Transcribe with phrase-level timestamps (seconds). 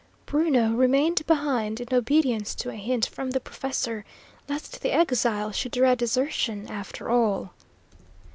[0.25, 4.03] Bruno remained behind, in obedience to a hint from the professor,
[4.49, 7.53] lest the exile should dread desertion, after all.